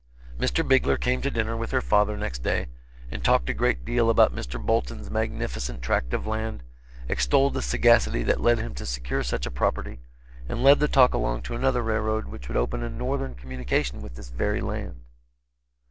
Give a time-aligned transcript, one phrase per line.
[0.39, 0.67] Mr.
[0.67, 2.65] Bigler came to dinner with her father next day,
[3.11, 4.59] and talked a great deal about Mr.
[4.59, 6.63] Bolton's magnificent tract of land,
[7.07, 9.99] extolled the sagacity that led him to secure such a property,
[10.49, 14.09] and led the talk along to another railroad which would open a northern communication to
[14.09, 15.01] this very land.